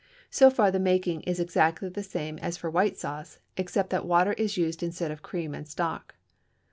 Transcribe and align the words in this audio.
So 0.31 0.49
far, 0.49 0.71
the 0.71 0.79
making 0.79 1.21
is 1.25 1.39
exactly 1.39 1.87
the 1.87 2.01
same 2.01 2.39
as 2.39 2.57
for 2.57 2.71
white 2.71 2.97
sauce, 2.97 3.37
except 3.55 3.91
that 3.91 4.03
water 4.07 4.33
is 4.33 4.57
used 4.57 4.81
instead 4.81 5.11
of 5.11 5.21
cream 5.21 5.53
and 5.53 5.67
stock. 5.67 6.15